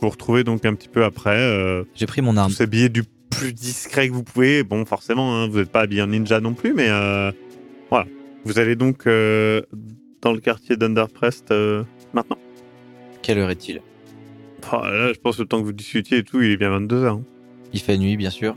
Vous 0.00 0.08
retrouvez 0.08 0.44
donc 0.44 0.64
un 0.64 0.74
petit 0.74 0.88
peu 0.88 1.04
après 1.04 1.36
euh, 1.38 1.84
J'ai 1.94 2.06
pris 2.06 2.22
mon 2.22 2.36
arme. 2.36 2.50
vous 2.52 2.62
habillez 2.62 2.88
du 2.88 3.02
plus 3.30 3.52
discret 3.52 4.08
que 4.08 4.14
vous 4.14 4.22
pouvez. 4.22 4.62
Bon, 4.64 4.84
forcément, 4.86 5.36
hein, 5.36 5.48
vous 5.48 5.58
n'êtes 5.58 5.70
pas 5.70 5.80
habillé 5.80 6.02
en 6.02 6.06
ninja 6.08 6.40
non 6.40 6.54
plus, 6.54 6.72
mais 6.74 6.88
euh, 6.88 7.30
voilà. 7.90 8.06
Vous 8.44 8.58
allez 8.58 8.76
donc 8.76 9.06
euh, 9.06 9.60
dans 10.22 10.32
le 10.32 10.40
quartier 10.40 10.76
d'Underprest 10.76 11.52
maintenant. 12.14 12.38
Quelle 13.22 13.38
heure 13.38 13.50
est-il? 13.50 13.82
Oh, 14.72 14.76
là, 14.82 15.12
je 15.12 15.18
pense 15.18 15.36
que 15.36 15.42
le 15.42 15.48
temps 15.48 15.58
que 15.60 15.64
vous 15.64 15.72
discutiez 15.72 16.18
et 16.18 16.22
tout, 16.22 16.40
il 16.42 16.50
est 16.50 16.56
bien 16.56 16.70
22h. 16.70 17.06
hein. 17.06 17.22
Il 17.72 17.80
fait 17.80 17.98
nuit, 17.98 18.16
bien 18.16 18.30
sûr. 18.30 18.56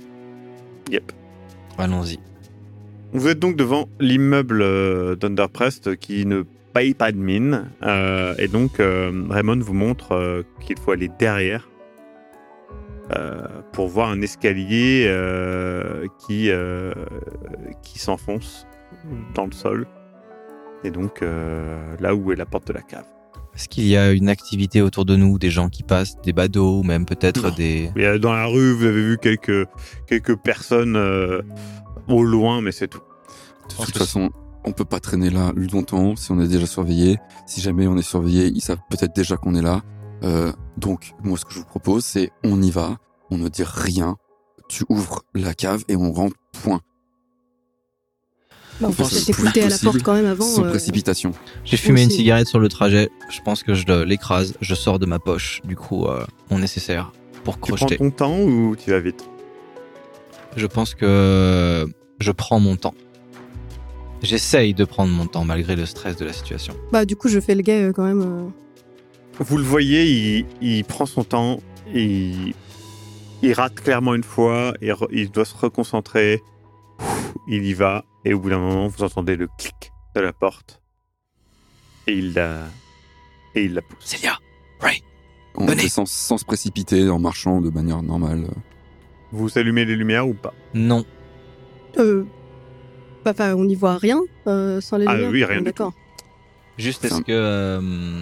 Yep. 0.92 1.12
Allons-y. 1.78 2.20
Vous 3.14 3.28
êtes 3.28 3.40
donc 3.40 3.56
devant 3.56 3.88
l'immeuble 4.00 5.18
d'Underprest 5.18 5.96
qui 5.98 6.26
ne 6.26 6.44
mine. 7.16 7.70
euh, 7.84 8.36
et 8.38 8.48
donc, 8.48 8.80
euh, 8.80 9.12
Raymond 9.30 9.60
vous 9.60 9.74
montre 9.74 10.14
euh, 10.14 10.44
qu'il 10.60 10.78
faut 10.78 10.92
aller 10.92 11.10
derrière 11.20 11.70
euh, 13.16 13.46
pour 13.72 13.88
voir 13.88 14.10
un 14.10 14.22
escalier 14.22 15.06
euh, 15.08 16.08
qui, 16.20 16.50
euh, 16.50 16.94
qui 17.82 18.00
s'enfonce 18.00 18.66
dans 19.34 19.46
le 19.46 19.52
sol. 19.52 19.88
Et 20.84 20.92
donc, 20.92 21.22
euh, 21.22 21.96
là 22.00 22.16
où 22.16 22.32
est 22.32 22.36
la 22.36 22.46
porte 22.46 22.68
de 22.68 22.74
la 22.74 22.82
cave. 22.82 23.06
Est-ce 23.56 23.70
qu'il 23.70 23.86
y 23.86 23.96
a 23.96 24.12
une 24.12 24.30
activité 24.30 24.82
autour 24.82 25.06
de 25.06 25.16
nous, 25.16 25.38
des 25.38 25.52
gens 25.52 25.70
qui 25.70 25.84
passent, 25.84 26.20
des 26.22 26.34
badauds, 26.34 26.80
ou 26.80 26.84
même 26.84 27.06
peut-être 27.06 27.54
des... 27.56 27.92
Dans 28.20 28.34
la 28.34 28.46
rue, 28.48 28.74
vous 28.74 28.86
avez 28.86 29.04
vu 29.04 29.18
quelques, 29.22 29.68
quelques 30.08 30.36
personnes 30.38 30.96
euh, 30.96 31.42
au 32.08 32.24
loin, 32.24 32.62
mais 32.62 32.72
c'est 32.72 32.88
tout. 32.88 33.02
De 33.70 33.86
toute 33.86 33.98
façon, 33.98 34.32
on 34.66 34.72
peut 34.72 34.86
pas 34.86 35.00
traîner 35.00 35.30
là 35.30 35.52
longtemps 35.56 36.16
si 36.16 36.32
on 36.32 36.40
est 36.40 36.48
déjà 36.48 36.66
surveillé. 36.66 37.18
Si 37.46 37.62
jamais 37.62 37.88
on 37.88 37.98
est 37.98 38.02
surveillé, 38.02 38.48
ils 38.48 38.62
savent 38.62 38.82
peut-être 38.90 39.16
déjà 39.16 39.38
qu'on 39.38 39.56
est 39.56 39.62
là. 39.62 39.82
Euh, 40.24 40.52
donc, 40.78 41.14
moi, 41.24 41.38
ce 41.38 41.46
que 41.46 41.54
je 41.54 41.60
vous 41.60 41.66
propose, 41.66 42.06
c'est 42.06 42.32
on 42.44 42.62
y 42.62 42.72
va, 42.72 42.98
on 43.30 43.38
ne 43.38 43.50
dit 43.50 43.64
rien. 43.66 44.18
Tu 44.70 44.86
ouvres 44.90 45.24
la 45.34 45.54
cave 45.54 45.84
et 45.90 45.96
on 45.96 46.12
rentre, 46.14 46.36
point. 46.64 46.82
Bah, 48.80 48.88
on 48.88 48.92
peut 48.92 49.04
pense 49.04 49.12
peut-être 49.12 49.28
le 49.28 49.34
plus 49.34 49.44
écouter 49.44 49.64
à 49.64 49.70
la 49.70 49.78
porte 49.78 50.02
quand 50.02 50.14
même 50.14 50.26
avant. 50.26 50.46
sans 50.46 50.64
euh, 50.66 50.70
précipitation. 50.70 51.34
J'ai 51.64 51.78
fumé 51.78 52.04
une 52.04 52.10
cigarette 52.10 52.48
sur 52.48 52.60
le 52.60 52.70
trajet. 52.70 53.10
Je 53.30 53.40
pense 53.42 53.64
que 53.64 53.74
je 53.74 54.04
l'écrase. 54.04 54.56
Je 54.62 54.74
sors 54.76 54.98
de 54.98 55.06
ma 55.06 55.20
poche, 55.20 55.62
du 55.64 55.76
coup, 55.76 56.06
euh, 56.06 56.26
mon 56.50 56.60
nécessaire 56.60 57.12
pour 57.44 57.56
Tu 57.56 57.60
prends 57.60 57.76
crocheter. 57.76 57.98
ton 57.98 58.10
temps 58.10 58.40
ou 58.40 58.76
tu 58.76 58.92
vas 58.92 59.00
vite? 59.00 59.30
Je 60.56 60.66
pense 60.68 60.96
que 60.96 61.88
je 62.20 62.32
prends 62.32 62.60
mon 62.60 62.76
temps. 62.76 62.96
J'essaye 64.24 64.74
de 64.74 64.86
prendre 64.86 65.12
mon 65.12 65.28
temps 65.28 65.44
malgré 65.46 65.76
le 65.76 65.86
stress 65.86 66.16
de 66.16 66.26
la 66.26 66.34
situation. 66.34 66.74
Bah, 66.92 67.06
du 67.06 67.16
coup, 67.16 67.28
je 67.28 67.40
fais 67.40 67.56
le 67.56 67.62
gay 67.62 67.84
euh, 67.84 67.92
quand 67.94 68.04
même. 68.06 68.22
euh. 68.22 68.48
Vous 69.40 69.58
le 69.58 69.64
voyez, 69.64 70.06
il, 70.06 70.46
il 70.62 70.84
prend 70.86 71.06
son 71.06 71.24
temps, 71.24 71.60
il, 71.94 72.54
il 73.42 73.54
rate 73.54 73.76
clairement 73.76 74.14
une 74.16 74.24
fois, 74.24 74.74
il, 74.82 74.92
re- 74.92 75.08
il 75.12 75.30
doit 75.32 75.44
se 75.46 75.56
reconcentrer, 75.58 76.42
Ouf, 77.00 77.34
il 77.48 77.66
y 77.66 77.74
va, 77.74 78.06
et 78.26 78.34
au 78.34 78.40
bout 78.40 78.50
d'un 78.52 78.60
moment, 78.60 78.88
vous 78.88 79.04
entendez 79.04 79.36
le 79.36 79.48
clic 79.58 79.92
de 80.16 80.22
la 80.22 80.32
porte, 80.34 80.82
et 82.08 82.14
il 82.14 82.34
la, 82.34 82.60
et 83.56 83.64
il 83.66 83.74
la 83.74 83.82
pousse. 83.82 84.06
Célia 84.06 84.38
Ray 84.80 85.02
On 85.56 85.66
Venez. 85.66 85.82
descend 85.84 86.08
sans 86.08 86.38
se 86.38 86.46
précipiter, 86.46 87.10
en 87.10 87.18
marchant 87.20 87.60
de 87.60 87.72
manière 87.72 88.04
normale. 88.04 88.46
Vous 89.32 89.58
allumez 89.58 89.84
les 89.84 89.96
lumières 89.96 90.28
ou 90.28 90.36
pas? 90.36 90.54
Non. 90.76 91.04
Euh, 91.98 92.24
Enfin, 93.26 93.54
on 93.56 93.64
n'y 93.66 93.76
voit 93.76 93.98
rien 93.98 94.22
euh, 94.48 94.82
sans 94.82 94.98
les 94.98 95.06
Ah 95.08 95.14
lumières. 95.16 95.32
oui, 95.32 95.44
rien 95.46 95.62
D'accord. 95.62 95.94
Juste, 96.78 97.06
est-ce 97.06 97.22
que... 97.22 97.32
euh, 97.32 98.22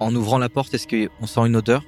en 0.00 0.14
ouvrant 0.14 0.38
la 0.38 0.48
porte, 0.48 0.72
est-ce 0.74 0.86
qu'on 0.86 1.26
sent 1.26 1.40
une 1.46 1.56
odeur? 1.56 1.82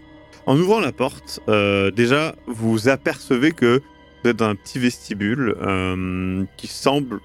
En 0.47 0.57
ouvrant 0.59 0.81
la 0.81 0.93
porte, 0.93 1.41
euh, 1.49 1.91
déjà, 1.91 2.35
vous 2.47 2.89
apercevez 2.89 3.53
que 3.53 3.81
vous 4.25 4.31
êtes 4.31 4.37
dans 4.37 4.49
un 4.49 4.55
petit 4.57 4.79
vestibule 4.79 5.55
euh, 5.63 6.45
qui 6.57 6.67
semble 6.67 7.21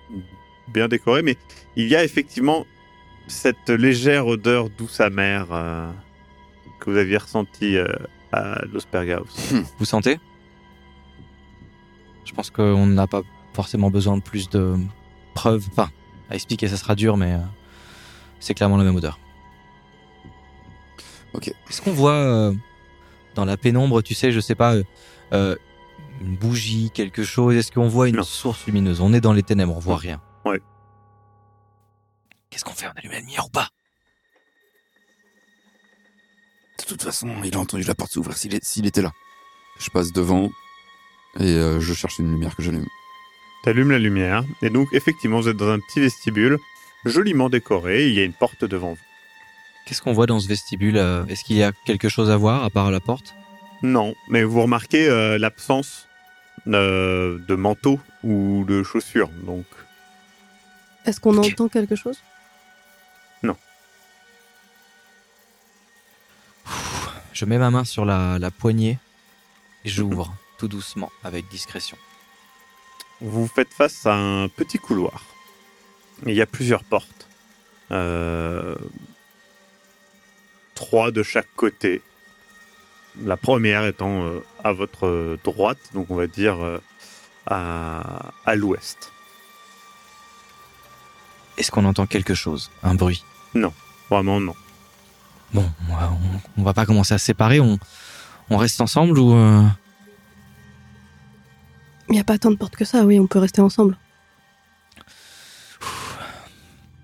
bien 0.67 0.87
décoré, 0.87 1.21
mais 1.23 1.37
il 1.75 1.87
y 1.87 1.95
a 1.95 2.03
effectivement 2.03 2.65
cette 3.27 3.69
légère 3.69 4.27
odeur 4.27 4.69
douce 4.69 4.99
amère 5.01 5.47
euh, 5.51 5.89
que 6.79 6.89
vous 6.91 6.97
aviez 6.97 7.17
ressentie 7.17 7.77
euh, 7.77 7.87
à 8.31 8.61
l'Osperga 8.71 9.21
aussi. 9.21 9.63
Vous 9.79 9.85
sentez? 9.85 10.19
Je 12.25 12.33
pense 12.33 12.49
qu'on 12.51 12.85
n'a 12.87 13.07
pas 13.07 13.21
forcément 13.55 13.89
besoin 13.89 14.17
de 14.17 14.21
plus 14.21 14.49
de 14.49 14.77
preuves. 15.33 15.65
Enfin, 15.71 15.89
à 16.29 16.35
expliquer, 16.35 16.67
ça 16.67 16.77
sera 16.77 16.93
dur, 16.95 17.17
mais 17.17 17.33
euh, 17.33 17.39
c'est 18.39 18.53
clairement 18.53 18.77
la 18.77 18.83
même 18.83 18.95
odeur. 18.95 19.19
Ok. 21.33 21.47
Est-ce 21.69 21.81
qu'on 21.81 21.93
voit 21.93 22.11
euh, 22.13 22.53
dans 23.33 23.45
la 23.45 23.57
pénombre, 23.57 24.01
tu 24.03 24.13
sais, 24.13 24.31
je 24.31 24.39
sais 24.39 24.55
pas, 24.55 24.75
euh, 25.33 25.55
une 26.21 26.35
bougie, 26.35 26.91
quelque 26.93 27.23
chose? 27.23 27.55
Est-ce 27.55 27.71
qu'on 27.71 27.87
voit 27.87 28.07
une 28.09 28.17
Non. 28.17 28.23
source 28.23 28.65
lumineuse? 28.67 29.01
On 29.01 29.13
est 29.13 29.21
dans 29.21 29.33
les 29.33 29.43
ténèbres, 29.43 29.75
on 29.75 29.79
voit 29.79 29.97
rien. 29.97 30.21
Ouais. 30.45 30.61
Qu'est-ce 32.49 32.63
qu'on 32.63 32.73
fait? 32.73 32.87
On 32.87 32.97
allume 32.99 33.11
la 33.11 33.19
lumière 33.19 33.45
ou 33.47 33.49
pas? 33.49 33.69
De 36.79 36.83
toute 36.85 37.01
façon, 37.01 37.29
il 37.43 37.55
a 37.55 37.59
entendu 37.59 37.83
la 37.83 37.95
porte 37.95 38.11
s'ouvrir 38.11 38.37
s'il 38.37 38.85
était 38.85 39.01
là. 39.01 39.11
Je 39.79 39.89
passe 39.89 40.11
devant 40.13 40.49
et 41.39 41.53
je 41.79 41.93
cherche 41.93 42.19
une 42.19 42.31
lumière 42.31 42.55
que 42.55 42.61
j'allume. 42.63 42.85
T'allumes 43.65 43.89
la 43.89 43.97
lumière, 43.97 44.43
et 44.61 44.69
donc 44.69 44.89
effectivement, 44.93 45.39
vous 45.39 45.49
êtes 45.49 45.57
dans 45.57 45.71
un 45.71 45.79
petit 45.79 45.99
vestibule 45.99 46.59
joliment 47.03 47.49
décoré, 47.49 48.07
il 48.07 48.13
y 48.13 48.19
a 48.19 48.23
une 48.23 48.31
porte 48.31 48.63
devant 48.63 48.91
vous. 48.91 48.99
Qu'est-ce 49.87 50.03
qu'on 50.03 50.13
voit 50.13 50.27
dans 50.27 50.39
ce 50.39 50.47
vestibule 50.47 50.97
euh, 50.97 51.25
Est-ce 51.25 51.43
qu'il 51.43 51.57
y 51.57 51.63
a 51.63 51.71
quelque 51.83 52.07
chose 52.07 52.29
à 52.29 52.37
voir 52.37 52.63
à 52.63 52.69
part 52.69 52.91
la 52.91 52.99
porte? 52.99 53.33
Non, 53.81 54.13
mais 54.29 54.43
vous 54.43 54.61
remarquez 54.61 55.09
euh, 55.09 55.39
l'absence 55.39 56.07
euh, 56.67 57.39
de 57.47 57.55
manteau 57.55 57.99
ou 58.23 58.65
de 58.67 58.83
chaussures, 58.83 59.29
donc. 59.47 59.65
Est-ce 61.07 61.19
qu'on 61.19 61.35
entend 61.35 61.67
quelque 61.67 61.95
chose? 61.95 62.19
Je 67.33 67.43
mets 67.43 67.57
ma 67.57 67.69
main 67.69 67.83
sur 67.83 68.05
la, 68.05 68.39
la 68.39 68.49
poignée 68.49 68.97
et 69.83 69.89
j'ouvre 69.89 70.33
tout 70.57 70.69
doucement 70.69 71.11
avec 71.23 71.49
discrétion. 71.49 71.97
Vous 73.21 73.47
faites 73.47 73.73
face 73.73 74.05
à 74.05 74.13
un 74.13 74.47
petit 74.47 74.77
couloir. 74.77 75.23
Il 76.25 76.33
y 76.33 76.41
a 76.41 76.45
plusieurs 76.45 76.83
portes. 76.83 77.27
Euh, 77.91 78.75
Trois 80.75 81.11
de 81.11 81.23
chaque 81.23 81.47
côté. 81.55 82.01
La 83.23 83.37
première 83.37 83.85
étant 83.85 84.23
euh, 84.23 84.39
à 84.63 84.73
votre 84.73 85.37
droite, 85.43 85.77
donc 85.93 86.07
on 86.09 86.15
va 86.15 86.27
dire 86.27 86.61
euh, 86.61 86.81
à, 87.47 88.33
à 88.45 88.55
l'ouest. 88.55 89.13
Est-ce 91.57 91.71
qu'on 91.71 91.85
entend 91.85 92.05
quelque 92.07 92.33
chose? 92.33 92.69
Un 92.83 92.95
bruit? 92.95 93.23
Vraiment 94.09 94.41
non. 94.41 94.55
Bon, 95.53 95.71
on 95.89 95.95
va, 95.95 96.11
on, 96.11 96.61
on 96.61 96.63
va 96.63 96.73
pas 96.73 96.85
commencer 96.85 97.13
à 97.13 97.17
se 97.17 97.25
séparer, 97.25 97.61
on, 97.61 97.79
on 98.49 98.57
reste 98.57 98.81
ensemble 98.81 99.17
ou... 99.17 99.33
Il 102.09 102.13
n'y 102.13 102.19
a 102.19 102.23
pas 102.23 102.37
tant 102.37 102.51
de 102.51 102.55
portes 102.55 102.75
que 102.75 102.85
ça, 102.85 103.03
oui, 103.05 103.19
on 103.19 103.27
peut 103.27 103.39
rester 103.39 103.61
ensemble. 103.61 103.97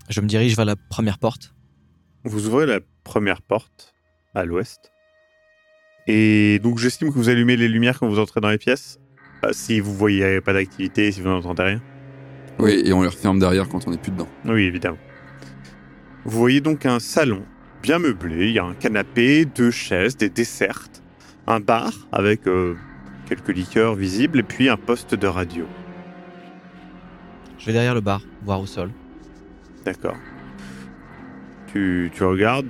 Je 0.09 0.21
me 0.21 0.27
dirige 0.27 0.55
vers 0.55 0.65
la 0.65 0.75
première 0.75 1.17
porte. 1.17 1.53
Vous 2.23 2.47
ouvrez 2.47 2.65
la 2.65 2.79
première 3.03 3.41
porte 3.41 3.93
à 4.35 4.45
l'ouest. 4.45 4.91
Et 6.07 6.59
donc 6.59 6.77
j'estime 6.79 7.09
que 7.09 7.15
vous 7.15 7.29
allumez 7.29 7.55
les 7.55 7.67
lumières 7.67 7.99
quand 7.99 8.07
vous 8.09 8.19
entrez 8.19 8.41
dans 8.41 8.49
les 8.49 8.57
pièces. 8.57 8.99
Euh, 9.45 9.53
Si 9.53 9.79
vous 9.79 9.93
voyez 9.93 10.41
pas 10.41 10.53
d'activité, 10.53 11.11
si 11.11 11.21
vous 11.21 11.29
n'entendez 11.29 11.63
rien. 11.63 11.81
Oui, 12.59 12.81
et 12.85 12.93
on 12.93 13.01
les 13.01 13.07
referme 13.07 13.39
derrière 13.39 13.67
quand 13.69 13.87
on 13.87 13.91
n'est 13.91 13.97
plus 13.97 14.11
dedans. 14.11 14.27
Oui, 14.45 14.63
évidemment. 14.63 14.97
Vous 16.25 16.37
voyez 16.37 16.61
donc 16.61 16.85
un 16.85 16.99
salon 16.99 17.43
bien 17.81 17.97
meublé. 17.97 18.49
Il 18.49 18.53
y 18.53 18.59
a 18.59 18.65
un 18.65 18.75
canapé, 18.75 19.45
deux 19.45 19.71
chaises, 19.71 20.17
des 20.17 20.29
dessertes, 20.29 21.01
un 21.47 21.59
bar 21.59 21.91
avec 22.11 22.47
euh, 22.47 22.75
quelques 23.31 23.55
liqueurs 23.55 23.95
visibles 23.95 24.39
et 24.39 24.43
puis 24.43 24.67
un 24.67 24.75
poste 24.75 25.15
de 25.15 25.25
radio. 25.25 25.65
Je 27.57 27.65
vais 27.67 27.71
derrière 27.71 27.93
le 27.95 28.01
bar, 28.01 28.21
voir 28.43 28.59
au 28.59 28.65
sol. 28.65 28.89
D'accord. 29.85 30.17
Tu, 31.67 32.11
tu 32.13 32.23
regardes, 32.25 32.65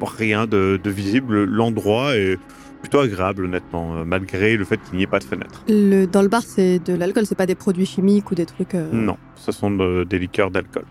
rien 0.00 0.46
de, 0.46 0.80
de 0.82 0.90
visible. 0.90 1.44
L'endroit 1.44 2.16
est 2.16 2.38
plutôt 2.80 3.00
agréable, 3.00 3.44
honnêtement, 3.44 3.96
euh, 3.96 4.04
malgré 4.04 4.56
le 4.56 4.64
fait 4.64 4.78
qu'il 4.78 4.96
n'y 4.96 5.02
ait 5.02 5.06
pas 5.06 5.18
de 5.18 5.24
fenêtre. 5.24 5.62
Le, 5.68 6.06
dans 6.06 6.22
le 6.22 6.28
bar, 6.28 6.42
c'est 6.42 6.78
de 6.78 6.94
l'alcool, 6.94 7.26
c'est 7.26 7.34
pas 7.36 7.46
des 7.46 7.54
produits 7.54 7.84
chimiques 7.86 8.30
ou 8.30 8.34
des 8.34 8.46
trucs. 8.46 8.74
euh, 8.74 8.88
Non, 8.92 9.18
ce 9.36 9.52
sont 9.52 9.70
de- 9.70 10.04
des 10.04 10.18
liqueurs 10.18 10.50
d'alcool. 10.50 10.86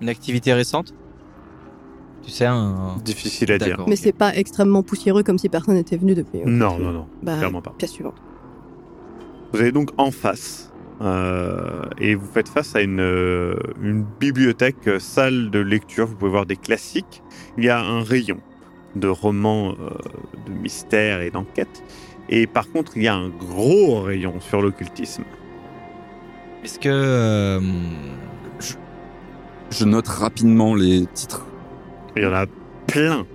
Une 0.00 0.08
activité 0.08 0.54
récente? 0.54 0.94
Tu 2.26 2.32
sais, 2.32 2.44
un. 2.46 2.96
Difficile 3.04 3.52
à 3.52 3.58
dire. 3.58 3.84
Mais 3.86 3.96
c'est 3.96 4.12
pas 4.12 4.34
extrêmement 4.36 4.82
poussiéreux 4.82 5.22
comme 5.22 5.38
si 5.38 5.48
personne 5.48 5.74
n'était 5.74 5.96
venu 5.96 6.14
depuis. 6.14 6.40
Non, 6.44 6.76
non, 6.78 6.90
non, 6.90 7.06
Bah, 7.22 7.36
clairement 7.38 7.62
pas. 7.62 7.72
pièce 7.78 7.92
suivante. 7.92 8.16
Vous 9.52 9.60
allez 9.60 9.70
donc 9.72 9.90
en 9.96 10.10
face 10.10 10.72
euh, 11.02 11.82
et 12.00 12.14
vous 12.16 12.26
faites 12.26 12.48
face 12.48 12.74
à 12.74 12.80
une, 12.82 13.00
euh, 13.00 13.54
une 13.80 14.04
bibliothèque, 14.18 14.88
euh, 14.88 14.98
salle 14.98 15.50
de 15.50 15.60
lecture. 15.60 16.06
Vous 16.06 16.16
pouvez 16.16 16.30
voir 16.32 16.46
des 16.46 16.56
classiques. 16.56 17.22
Il 17.56 17.64
y 17.64 17.68
a 17.68 17.78
un 17.80 18.02
rayon 18.02 18.38
de 18.96 19.06
romans 19.08 19.70
euh, 19.80 19.90
de 20.46 20.52
mystère 20.52 21.20
et 21.20 21.30
d'enquête. 21.30 21.82
Et 22.28 22.48
par 22.48 22.68
contre, 22.72 22.96
il 22.96 23.04
y 23.04 23.08
a 23.08 23.14
un 23.14 23.28
gros 23.28 24.00
rayon 24.02 24.40
sur 24.40 24.60
l'occultisme. 24.60 25.22
Est-ce 26.64 26.80
que. 26.80 26.88
euh, 26.90 27.60
Je 29.70 29.84
note 29.84 30.08
rapidement 30.08 30.74
les 30.74 31.06
titres. 31.06 31.46
Il 32.16 32.22
y 32.22 32.26
en 32.26 32.32
a 32.32 32.46
plein. 32.86 33.26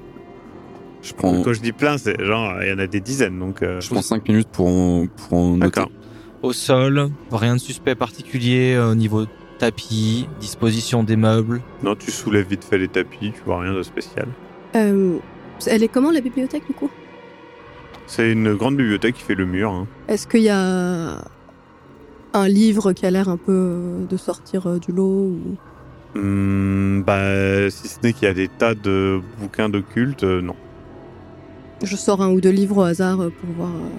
Je 1.02 1.14
prends, 1.14 1.42
Quand 1.42 1.54
je 1.54 1.62
dis 1.62 1.72
plein, 1.72 1.98
c'est 1.98 2.24
genre, 2.24 2.54
il 2.62 2.70
y 2.70 2.74
en 2.74 2.80
a 2.80 2.88
des 2.88 3.00
dizaines. 3.00 3.40
Donc, 3.40 3.62
euh, 3.64 3.82
je 3.82 3.90
prends 3.90 4.02
5 4.02 4.28
minutes 4.28 4.50
pour 4.52 4.68
en, 4.68 5.08
pour 5.08 5.34
en 5.38 5.48
noter. 5.58 5.60
d'accord. 5.62 5.92
au 6.44 6.54
sol, 6.54 7.10
rien 7.32 7.56
de 7.56 7.60
suspect 7.60 7.96
particulier 7.96 8.74
euh, 8.76 8.92
au 8.92 8.96
niveau 8.96 9.26
tapis, 9.58 10.28
disposition 10.40 11.04
des 11.04 11.16
meubles. 11.16 11.62
Non, 11.84 11.96
tu 11.96 12.12
soulèves 12.12 12.48
vite 12.48 12.64
fait 12.64 12.78
les 12.78 12.88
tapis, 12.88 13.32
tu 13.34 13.42
vois 13.46 13.62
rien 13.62 13.74
de 13.74 13.84
spécial. 13.84 14.28
Euh, 14.76 15.18
elle 15.68 15.84
est 15.84 15.88
comment 15.88 16.12
la 16.12 16.22
bibliothèque 16.22 16.66
du 16.68 16.74
coup? 16.74 16.90
C'est 18.08 18.32
une 18.32 18.54
grande 18.56 18.78
bibliothèque 18.78 19.16
qui 19.16 19.24
fait 19.24 19.36
le 19.36 19.46
mur. 19.46 19.72
hein. 19.72 19.88
Est-ce 20.08 20.28
qu'il 20.28 20.42
y 20.42 20.50
a 20.50 21.24
un 22.34 22.48
livre 22.48 22.94
qui 22.94 23.06
a 23.06 23.12
l'air 23.12 23.30
un 23.30 23.38
peu 23.38 24.06
de 24.10 24.18
sortir 24.18 24.80
du 24.80 24.92
lot 24.92 25.04
ou... 25.30 25.40
Hmm, 26.16 27.02
bah, 27.04 27.70
si 27.70 27.88
ce 27.88 27.98
n'est 28.04 28.14
qu'il 28.14 28.28
y 28.28 28.32
a 28.32 28.34
des 28.34 28.48
tas 28.50 28.76
de 28.76 29.22
bouquins 29.40 29.70
d'occulte, 29.70 30.24
euh, 30.24 30.42
non. 30.42 30.56
Je 31.84 31.96
sors 31.96 32.22
un 32.22 32.30
ou 32.32 32.42
deux 32.42 32.50
livres 32.52 32.78
au 32.78 32.82
hasard 32.84 33.22
euh, 33.22 33.30
pour 33.30 33.50
voir. 33.56 33.70
euh, 33.70 33.90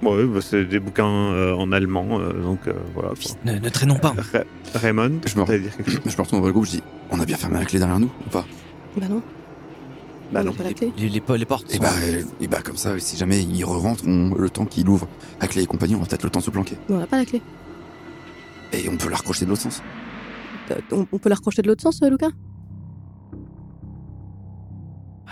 Ouais, 0.00 0.24
bah, 0.26 0.40
c'est 0.40 0.64
des 0.64 0.78
bouquins 0.80 1.06
euh, 1.06 1.52
en 1.54 1.72
allemand, 1.72 2.20
euh, 2.20 2.32
donc 2.32 2.60
euh, 2.68 2.72
voilà. 2.94 3.10
quoi. 3.10 3.52
Ne, 3.52 3.58
ne 3.58 3.68
traînons 3.68 3.98
pas. 3.98 4.14
Ra- 4.32 4.44
Raymond, 4.74 5.20
Je 5.26 5.38
me- 5.38 5.44
t'allais 5.44 5.58
dire 5.60 5.76
quelque 5.76 5.90
chose? 5.90 6.00
Je 6.06 6.16
me 6.16 6.22
retourne 6.22 6.40
vers 6.40 6.46
le 6.46 6.52
groupe, 6.52 6.66
je 6.66 6.70
dis 6.72 6.82
On 7.10 7.20
a 7.20 7.24
bien 7.26 7.36
fermé 7.36 7.58
la 7.58 7.64
clé 7.64 7.78
derrière 7.80 7.98
nous 7.98 8.10
ou 8.26 8.30
pas? 8.30 8.46
Bah 8.96 9.06
non. 9.10 9.22
Bah 10.32 10.40
on 10.42 10.44
non. 10.44 10.50
n'a 10.52 10.56
pas 10.56 10.64
la 10.64 10.72
clé. 10.72 10.92
Les, 10.98 11.08
les, 11.08 11.22
les 11.38 11.44
portes. 11.46 11.70
Et 11.72 11.76
sont- 11.78 11.82
bah, 11.82 11.90
et 12.40 12.46
bah, 12.48 12.58
comme 12.64 12.76
ça, 12.76 12.98
si 12.98 13.16
jamais 13.16 13.42
il 13.42 13.64
re-rentre, 13.64 14.04
on- 14.06 14.34
le 14.34 14.48
temps 14.50 14.64
qu'il 14.66 14.88
ouvre 14.88 15.08
la 15.40 15.48
clé 15.48 15.62
et 15.62 15.66
compagnie, 15.66 15.94
on 15.96 16.00
va 16.00 16.06
peut-être 16.06 16.22
le 16.24 16.30
temps 16.30 16.40
de 16.40 16.44
se 16.44 16.50
planquer. 16.50 16.76
Mais 16.88 16.94
on 16.94 16.98
n'a 16.98 17.06
pas 17.06 17.18
la 17.18 17.24
clé. 17.24 17.42
Et 18.72 18.88
on 18.88 18.96
peut 18.96 19.08
la 19.10 19.16
recrocher 19.16 19.44
de 19.46 19.50
l'autre 19.50 19.62
sens. 19.62 19.82
Euh, 20.70 20.74
On, 20.92 21.06
on 21.12 21.18
peut 21.18 21.28
la 21.28 21.34
recrocher 21.36 21.62
de 21.62 21.68
l'autre 21.68 21.82
sens, 21.82 22.00
euh, 22.02 22.10
Lucas 22.10 22.30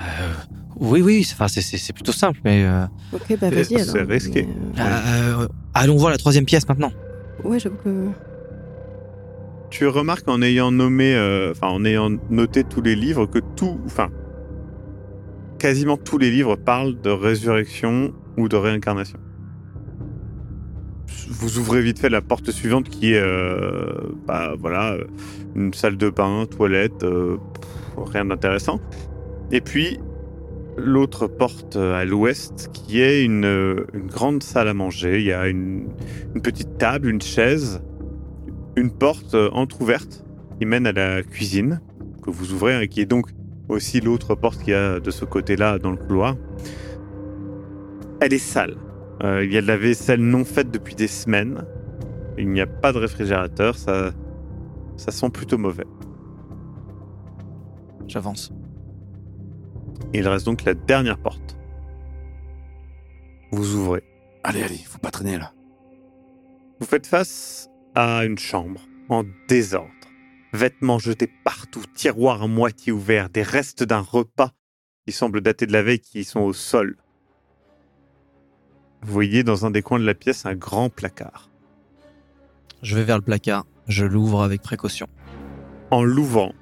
Euh, 0.01 0.33
oui, 0.79 1.01
oui, 1.01 1.25
c'est- 1.25 1.93
plutôt 1.93 2.13
simple, 2.13 2.39
mais. 2.45 2.65
euh, 2.65 2.85
Ok, 3.13 3.23
bah 3.41 3.49
C'est- 3.49 3.51
vas-y 3.51 3.75
alors. 3.81 3.87
c'est 3.97 4.03
risqué. 4.03 4.47
Mais, 4.77 4.83
euh, 4.83 5.47
allons 5.75 5.97
voir 5.97 6.11
la 6.11 6.19
troisième 6.19 6.45
pièce 6.45 6.69
maintenant. 6.69 6.93
ouais, 7.45 7.59
j'avoue 7.59 7.77
que. 7.77 8.09
Tu 9.71 9.87
remarques 9.87 10.29
en 10.29 10.43
ayant 10.43 10.71
nommé, 10.71 11.15
euh, 11.15 11.51
enfin 11.53 11.69
en 11.69 11.85
ayant 11.85 12.11
noté 12.31 12.63
tous 12.65 12.83
les 12.83 12.95
livres 12.95 13.27
que 13.27 13.41
tout, 13.57 13.81
enfin 13.87 14.09
quasiment 15.59 15.97
tous 15.97 16.19
les 16.19 16.31
livres 16.31 16.57
parlent 16.57 17.01
de 17.01 17.11
résurrection 17.11 18.13
ou 18.37 18.49
de 18.49 18.57
réincarnation. 18.57 19.19
Vous 21.39 21.59
ouvrez 21.59 21.83
vite 21.83 21.99
fait 21.99 22.09
la 22.09 22.23
porte 22.23 22.51
suivante 22.51 22.89
qui 22.89 23.13
est, 23.13 23.21
euh, 23.21 23.93
bah 24.27 24.55
voilà, 24.59 24.95
euh, 24.95 25.05
une 25.55 25.75
salle 25.75 25.99
de 25.99 26.09
bain, 26.09 26.47
toilette, 26.47 27.05
euh, 27.05 27.37
rien 27.99 28.25
d'intéressant. 28.25 28.81
Et 29.53 29.61
puis 29.61 29.99
l'autre 30.79 31.27
porte 31.27 31.77
à 31.77 32.07
l'ouest 32.07 32.71
qui 32.73 33.03
est 33.03 33.23
une, 33.23 33.85
grande 34.09 34.43
salle 34.43 34.69
à 34.69 34.75
manger. 34.75 35.21
Il 35.21 35.27
y 35.27 35.33
a 35.33 35.47
une, 35.47 35.89
une 36.35 36.41
petite 36.41 36.79
table, 36.79 37.11
une 37.11 37.21
chaise, 37.21 37.83
une 38.75 38.91
porte 38.91 39.35
entr'ouverte 39.35 40.25
qui 40.59 40.65
mène 40.65 40.87
à 40.87 40.93
la 40.93 41.23
cuisine 41.23 41.83
que 42.23 42.31
vous 42.31 42.55
ouvrez 42.55 42.83
et 42.83 42.89
qui 42.89 43.03
est 43.03 43.07
donc 43.07 43.29
aussi 43.69 44.01
l'autre 44.01 44.35
porte 44.35 44.61
qu'il 44.63 44.71
y 44.71 44.75
a 44.75 45.01
de 45.01 45.11
ce 45.11 45.27
côté-là 45.27 45.79
dans 45.79 45.91
le 45.91 45.99
couloir. 45.99 46.35
Elle 48.21 48.33
est 48.33 48.39
sale. 48.39 48.77
Euh, 49.23 49.45
il 49.45 49.53
y 49.53 49.57
a 49.57 49.63
de 49.63 49.67
la 49.67 49.77
vaisselle 49.77 50.21
non 50.21 50.45
faite 50.45 50.71
depuis 50.71 50.95
des 50.95 51.09
semaines. 51.09 51.65
Il 52.39 52.51
n'y 52.51 52.61
a 52.61 52.67
pas 52.67 52.93
de 52.93 52.99
réfrigérateur. 52.99 53.77
Ça, 53.77 54.13
ça 54.97 55.11
sent 55.11 55.31
plutôt 55.31 55.59
mauvais. 55.59 55.87
J'avance. 58.07 58.53
Il 60.13 60.27
reste 60.29 60.47
donc 60.47 60.65
la 60.65 60.75
dernière 60.75 61.19
porte. 61.19 61.57
Vous 63.53 63.75
ouvrez. 63.75 64.03
Allez, 64.45 64.63
allez, 64.63 64.77
faut 64.77 64.99
pas 64.99 65.11
traîner 65.11 65.39
là. 65.39 65.53
Vous 66.79 66.87
faites 66.87 67.07
face 67.07 67.69
à 67.95 68.25
une 68.25 68.39
chambre 68.39 68.81
en 69.09 69.25
désordre. 69.49 69.91
Vêtements 70.53 70.99
jetés 70.99 71.31
partout, 71.45 71.83
tiroirs 71.95 72.43
à 72.43 72.47
moitié 72.47 72.93
ouverts, 72.93 73.31
des 73.31 73.43
restes 73.43 73.83
d'un 73.83 74.01
repas 74.01 74.53
qui 75.07 75.13
semblent 75.13 75.41
dater 75.41 75.67
de 75.67 75.73
la 75.73 75.83
veille 75.83 76.01
qui 76.01 76.25
sont 76.25 76.41
au 76.41 76.53
sol. 76.53 76.97
Vous 79.07 79.13
voyez 79.13 79.45
dans 79.45 79.65
un 79.65 79.71
des 79.71 79.83
coins 79.83 80.01
de 80.01 80.05
la 80.05 80.15
pièce 80.15 80.47
un 80.47 80.57
grand 80.57 80.91
placard. 80.91 81.49
Je 82.83 82.97
vais 82.97 83.05
vers 83.05 83.17
le 83.19 83.23
placard. 83.23 83.65
Je 83.87 84.05
l'ouvre 84.05 84.43
avec 84.43 84.63
précaution. 84.63 85.07
En 85.93 86.03
l'ouvrant, 86.03 86.53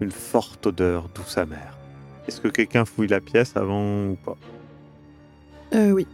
une 0.00 0.12
forte 0.12 0.68
odeur 0.68 1.08
douce 1.12 1.36
amère. 1.36 1.76
Est-ce 2.28 2.40
que 2.40 2.46
quelqu'un 2.46 2.84
fouille 2.84 3.08
la 3.08 3.20
pièce 3.20 3.56
avant 3.56 4.06
ou 4.06 4.14
pas? 4.24 4.36
Euh, 5.74 5.90
oui. 5.90 6.06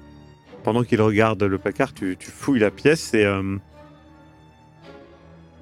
pendant 0.64 0.82
qu'il 0.82 1.02
regarde 1.02 1.42
le 1.42 1.58
placard, 1.58 1.92
tu, 1.92 2.16
tu 2.18 2.30
fouilles 2.30 2.60
la 2.60 2.70
pièce 2.70 3.12
et 3.12 3.26
euh, 3.26 3.58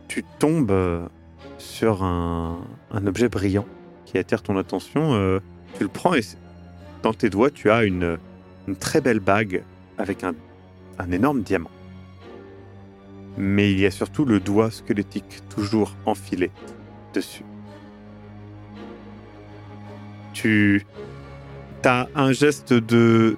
tu 0.06 0.24
tombes 0.38 0.70
euh, 0.70 1.06
sur 1.58 2.04
un, 2.04 2.60
un 2.92 3.06
objet 3.08 3.28
brillant 3.28 3.66
qui 4.06 4.16
attire 4.16 4.42
ton 4.42 4.56
attention. 4.56 5.14
euh, 5.14 5.40
tu 5.76 5.82
le 5.82 5.88
prends 5.88 6.14
et 6.14 6.20
dans 7.02 7.12
tes 7.12 7.30
doigts, 7.30 7.50
tu 7.50 7.68
as 7.70 7.82
une, 7.82 8.16
une 8.68 8.76
très 8.76 9.00
belle 9.00 9.20
bague 9.20 9.64
avec 9.98 10.24
un, 10.24 10.34
un 10.98 11.10
énorme 11.12 11.42
diamant. 11.42 11.70
Mais 13.36 13.70
il 13.70 13.78
y 13.78 13.86
a 13.86 13.90
surtout 13.90 14.24
le 14.24 14.40
doigt 14.40 14.70
squelettique 14.70 15.42
toujours 15.48 15.94
enfilé 16.06 16.50
dessus. 17.14 17.44
Tu 20.32 20.84
as 21.84 22.08
un 22.14 22.32
geste 22.32 22.72
de, 22.72 23.36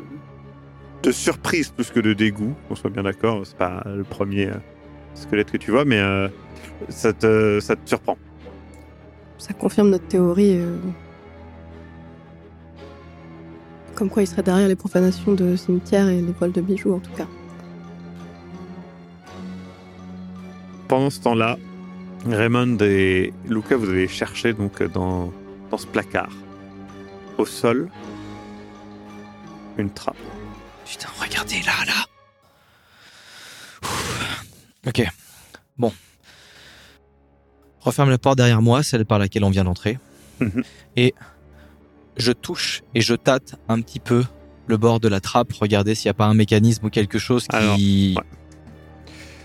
de 1.03 1.13
surprise 1.13 1.71
plus 1.71 1.91
que 1.91 2.01
de 2.01 2.13
dégoût, 2.15 2.55
qu'on 2.69 2.77
soit 2.77 2.91
bien 2.91 3.03
d'accord. 3.03 3.43
C'est 3.45 3.57
pas 3.57 3.83
le 3.87 4.05
premier 4.05 4.49
euh, 4.49 4.55
squelette 5.15 5.51
que 5.51 5.57
tu 5.59 5.71
vois, 5.71 5.85
mais 5.85 5.99
euh, 5.99 6.29
ça, 6.89 7.13
te, 7.13 7.61
ça 7.61 7.77
te 7.77 7.89
surprend. 7.89 8.17
Ça 9.39 9.53
confirme 9.55 9.91
notre 9.91 10.07
théorie. 10.09 10.57
euh, 10.59 10.77
Comme 14.01 14.09
quoi 14.09 14.23
il 14.23 14.27
serait 14.27 14.43
derrière 14.43 14.67
les 14.67 14.77
profanations 14.77 15.35
de 15.35 15.57
cimetières 15.57 16.09
et 16.09 16.23
les 16.23 16.33
vols 16.33 16.53
de 16.53 16.63
bijoux, 16.63 16.95
en 16.95 17.01
tout 17.01 17.13
cas. 17.13 17.27
Pendant 20.89 21.11
ce 21.11 21.21
temps-là, 21.21 21.59
Raymond 22.27 22.79
et 22.81 23.35
Luca, 23.47 23.77
vous 23.77 23.91
allez 23.91 24.09
chercher 24.09 24.55
donc 24.55 24.83
dans, 24.83 25.31
dans 25.71 25.77
ce 25.77 25.87
placard. 25.87 26.33
Au 27.37 27.45
sol, 27.45 27.91
une 29.77 29.91
trappe. 29.91 30.17
Putain, 30.87 31.09
regardez 31.21 31.61
là, 31.61 31.85
là. 31.87 32.07
Ouf. 33.83 34.47
Ok. 34.87 35.07
Bon. 35.77 35.93
Referme 37.81 38.09
la 38.09 38.17
porte 38.17 38.39
derrière 38.39 38.63
moi, 38.63 38.83
celle 38.83 39.05
par 39.05 39.19
laquelle 39.19 39.45
on 39.45 39.51
vient 39.51 39.65
d'entrer. 39.65 39.99
Mhm. 40.41 40.63
Et 40.97 41.15
je 42.21 42.33
touche 42.33 42.83
et 42.95 43.01
je 43.01 43.15
tâte 43.15 43.57
un 43.69 43.81
petit 43.81 44.01
peu 44.01 44.25
le 44.67 44.77
bord 44.77 45.01
de 45.01 45.09
la 45.09 45.21
trappe, 45.21 45.53
regarder 45.53 45.95
s'il 45.95 46.09
n'y 46.09 46.11
a 46.11 46.15
pas 46.15 46.27
un 46.27 46.35
mécanisme 46.35 46.87
ou 46.87 46.91
quelque 46.91 47.19
chose 47.19 47.47
qui... 47.49 48.17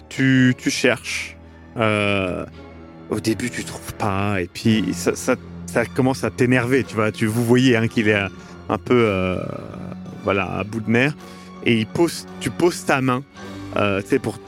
Tu, 0.10 0.54
tu 0.58 0.70
cherches. 0.70 1.36
Euh, 1.78 2.46
au 3.10 3.20
début, 3.20 3.50
tu 3.50 3.64
trouves 3.64 3.94
pas, 3.96 4.42
et 4.42 4.48
puis 4.48 4.94
ça, 4.94 5.14
ça, 5.16 5.36
commence 5.94 6.24
à 6.24 6.30
t'énerver. 6.30 6.84
Tu 6.84 6.96
vois, 6.96 7.12
tu 7.12 7.26
vous 7.26 7.44
voyez 7.44 7.76
hein, 7.76 7.88
qu'il 7.88 8.08
est 8.08 8.22
un 8.70 8.78
peu, 8.78 9.06
euh, 9.08 9.44
voilà, 10.24 10.46
à 10.46 10.64
bout 10.64 10.80
de 10.80 10.90
nerfs, 10.90 11.16
et 11.66 11.78
il 11.80 11.88
pose, 11.88 12.26
tu 12.40 12.50
poses 12.50 12.86
ta 12.86 13.02
main, 13.02 13.24
euh, 13.76 14.02
sais, 14.06 14.20
pour 14.20 14.40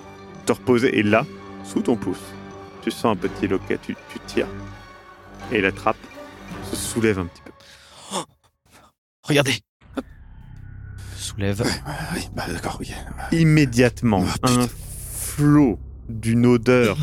te 0.45 0.53
reposer, 0.53 0.97
et 0.97 1.03
là, 1.03 1.25
sous 1.63 1.81
ton 1.81 1.95
pouce, 1.95 2.21
tu 2.81 2.91
sens 2.91 3.05
un 3.05 3.15
petit 3.15 3.47
loquet, 3.47 3.77
tu, 3.81 3.95
tu 4.11 4.19
tires, 4.25 4.47
et 5.51 5.61
la 5.61 5.71
trappe 5.71 5.97
se 6.71 6.75
soulève 6.75 7.19
un 7.19 7.25
petit 7.25 7.41
peu. 7.43 7.51
Regardez 9.27 9.53
soulève. 11.15 11.63
Oui, 12.15 12.21
bah 12.35 12.45
d'accord, 12.51 12.77
oui. 12.79 12.91
Immédiatement, 13.31 14.23
putain. 14.23 14.61
un 14.61 14.67
flot 14.67 15.79
d'une 16.09 16.45
odeur 16.45 16.97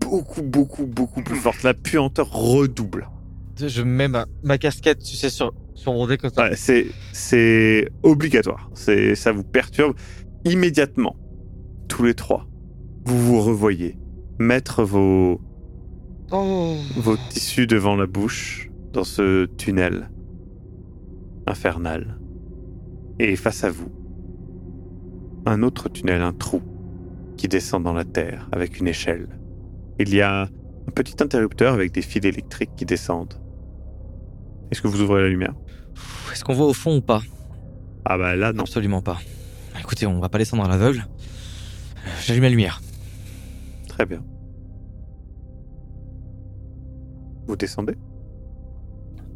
beaucoup, 0.00 0.42
beaucoup, 0.42 0.86
beaucoup 0.86 1.22
plus 1.22 1.36
forte. 1.36 1.62
La 1.62 1.74
puanteur 1.74 2.30
redouble. 2.30 3.08
Je 3.58 3.82
mets 3.82 4.08
ma, 4.08 4.26
ma 4.42 4.58
casquette, 4.58 5.02
tu 5.02 5.16
sais, 5.16 5.30
sur, 5.30 5.52
sur 5.74 5.92
mon 5.92 6.06
nez 6.06 6.16
comme 6.16 6.30
ça. 6.30 6.44
Ouais, 6.48 6.56
c'est, 6.56 6.86
c'est 7.12 7.88
obligatoire. 8.02 8.70
C'est, 8.74 9.14
ça 9.14 9.32
vous 9.32 9.44
perturbe. 9.44 9.94
Immédiatement, 10.44 11.16
tous 11.88 12.04
les 12.04 12.14
trois, 12.14 12.46
vous 13.04 13.18
vous 13.20 13.40
revoyez 13.42 13.98
mettre 14.38 14.84
vos, 14.84 15.40
Oh. 16.30 16.76
vos 16.96 17.16
tissus 17.30 17.66
devant 17.66 17.96
la 17.96 18.06
bouche 18.06 18.70
dans 18.92 19.04
ce 19.04 19.46
tunnel 19.56 20.10
infernal. 21.48 22.18
Et 23.18 23.34
face 23.36 23.64
à 23.64 23.70
vous, 23.70 23.90
un 25.46 25.62
autre 25.62 25.88
tunnel, 25.88 26.22
un 26.22 26.32
trou 26.32 26.62
qui 27.36 27.48
descend 27.48 27.82
dans 27.82 27.92
la 27.92 28.04
terre 28.04 28.48
avec 28.52 28.78
une 28.78 28.88
échelle. 28.88 29.28
Il 29.98 30.14
y 30.14 30.20
a 30.20 30.42
un 30.42 30.90
petit 30.94 31.22
interrupteur 31.22 31.74
avec 31.74 31.92
des 31.92 32.02
fils 32.02 32.24
électriques 32.24 32.74
qui 32.76 32.84
descendent. 32.84 33.34
Est-ce 34.70 34.82
que 34.82 34.88
vous 34.88 35.00
ouvrez 35.00 35.22
la 35.22 35.28
lumière? 35.28 35.54
Est-ce 36.32 36.44
qu'on 36.44 36.54
voit 36.54 36.66
au 36.66 36.72
fond 36.72 36.96
ou 36.96 37.00
pas? 37.00 37.22
Ah 38.04 38.18
bah 38.18 38.36
là 38.36 38.52
non. 38.52 38.62
Absolument 38.62 39.02
pas. 39.02 39.18
Écoutez, 39.80 40.06
on 40.06 40.20
va 40.20 40.28
pas 40.28 40.38
descendre 40.38 40.64
à 40.64 40.68
l'aveugle. 40.68 41.06
J'allume 42.24 42.44
la 42.44 42.50
lumière. 42.50 42.80
Très 43.88 44.06
bien. 44.06 44.22
Vous 47.46 47.56
descendez? 47.56 47.94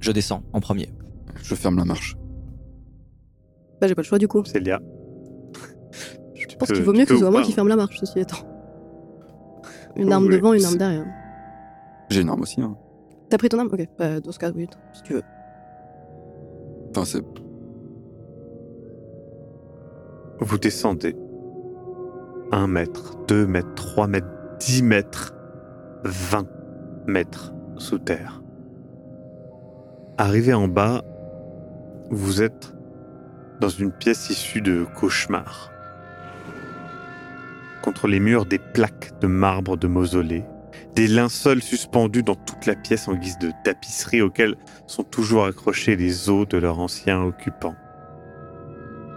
Je 0.00 0.12
descends 0.12 0.42
en 0.52 0.61
premier. 0.61 0.90
Je 1.43 1.55
ferme 1.55 1.77
la 1.77 1.85
marche. 1.85 2.17
Bah, 3.81 3.87
j'ai 3.89 3.95
pas 3.95 4.03
le 4.03 4.07
choix 4.07 4.19
du 4.19 4.29
coup. 4.29 4.45
Célia 4.45 4.81
Je 6.35 6.57
pense 6.57 6.71
qu'il 6.71 6.83
vaut 6.83 6.93
mieux 6.93 7.05
que 7.05 7.15
ce 7.15 7.19
soit 7.19 7.31
moi 7.31 7.43
qui 7.43 7.53
ferme 7.53 7.69
la 7.69 7.77
marche, 7.77 7.99
ceci 7.99 8.21
étant. 8.21 8.37
Une 9.97 10.07
Vous 10.07 10.12
arme 10.12 10.29
devant, 10.29 10.55
une 10.55 10.65
arme 10.65 10.77
derrière. 10.77 11.07
J'ai 12.09 12.21
une 12.23 12.29
arme 12.29 12.43
aussi. 12.43 12.61
Hein. 12.61 12.77
T'as 13.29 13.39
pris 13.39 13.49
ton 13.49 13.59
arme? 13.59 13.69
Ok, 13.73 13.87
bah, 13.99 14.21
dans 14.21 14.33
ce 14.33 14.39
cas, 14.39 14.51
oui, 14.55 14.69
si 14.93 15.03
tu 15.03 15.15
veux. 15.15 15.23
Enfin, 16.91 17.05
c'est. 17.05 17.23
Vous 20.41 20.59
descendez. 20.59 21.17
1 22.53 22.67
mètre, 22.67 23.17
2 23.29 23.47
mètres, 23.47 23.75
3 23.75 24.07
mètres, 24.07 24.29
10 24.61 24.83
mètres, 24.83 25.35
20 26.05 26.47
mètres 27.07 27.55
sous 27.79 27.99
terre. 27.99 28.43
Arrivé 30.19 30.53
en 30.53 30.69
bas, 30.69 31.03
vous 32.12 32.42
êtes 32.42 32.75
dans 33.59 33.71
une 33.71 33.90
pièce 33.90 34.28
issue 34.28 34.61
de 34.61 34.85
cauchemars. 35.00 35.71
Contre 37.81 38.07
les 38.07 38.21
murs, 38.21 38.45
des 38.45 38.59
plaques 38.59 39.19
de 39.21 39.26
marbre 39.26 39.78
de 39.78 39.87
mausolée, 39.87 40.45
des 40.95 41.07
linceuls 41.07 41.62
suspendus 41.62 42.23
dans 42.23 42.35
toute 42.35 42.66
la 42.66 42.75
pièce 42.75 43.09
en 43.09 43.14
guise 43.14 43.38
de 43.38 43.50
tapisserie 43.64 44.21
auxquels 44.21 44.57
sont 44.87 45.04
toujours 45.04 45.47
accrochés 45.47 45.97
les 45.97 46.28
os 46.28 46.47
de 46.47 46.59
leurs 46.59 46.81
anciens 46.81 47.23
occupants. 47.23 47.76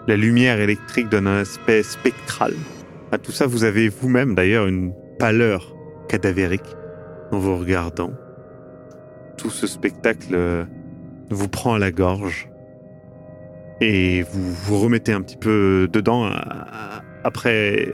La 0.08 0.16
lumière 0.16 0.62
électrique 0.62 1.10
donne 1.10 1.28
un 1.28 1.42
aspect 1.42 1.84
spectral. 1.84 2.54
À 3.12 3.18
tout 3.18 3.34
ça, 3.34 3.46
vous 3.46 3.66
avez 3.66 3.90
vous-même 3.90 4.36
d'ailleurs 4.36 4.68
une 4.68 4.94
pâleur 5.20 5.75
cadavérique 6.08 6.75
en 7.34 7.40
vous 7.40 7.58
regardant. 7.58 8.14
Tout 9.38 9.50
ce 9.50 9.68
spectacle 9.68 10.34
euh, 10.34 10.64
vous 11.30 11.50
prend 11.50 11.74
à 11.74 11.80
la 11.80 11.92
gorge 11.92 12.48
et 13.82 14.24
vous 14.24 14.53
vous 14.53 14.79
remettez 14.79 15.12
un 15.12 15.22
petit 15.22 15.38
peu 15.38 15.89
dedans 15.91 16.25
euh, 16.25 16.32
après 17.24 17.94